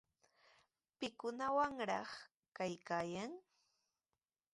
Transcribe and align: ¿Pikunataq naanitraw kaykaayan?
¿Pikunataq 0.97 1.53
naanitraw 1.77 2.09
kaykaayan? 2.55 3.31